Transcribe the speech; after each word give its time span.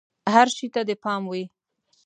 هر 0.33 0.47
شي 0.55 0.67
ته 0.73 0.81
دې 0.87 0.95
پام 1.03 1.21
وي! 1.31 1.43